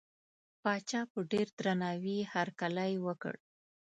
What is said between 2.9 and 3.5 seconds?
وکړ.